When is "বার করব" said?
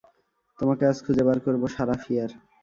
1.27-1.61